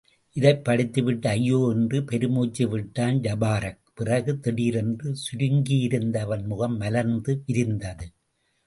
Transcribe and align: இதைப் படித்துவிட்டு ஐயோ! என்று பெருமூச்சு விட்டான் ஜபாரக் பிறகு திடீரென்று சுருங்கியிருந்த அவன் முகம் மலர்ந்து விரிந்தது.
இதைப் 0.35 0.63
படித்துவிட்டு 0.63 1.29
ஐயோ! 1.29 1.71
என்று 1.73 2.03
பெருமூச்சு 2.03 2.69
விட்டான் 2.69 3.19
ஜபாரக் 3.19 3.79
பிறகு 3.93 4.39
திடீரென்று 4.39 5.15
சுருங்கியிருந்த 5.23 6.17
அவன் 6.19 6.45
முகம் 6.45 6.77
மலர்ந்து 6.77 7.43
விரிந்தது. 7.45 8.07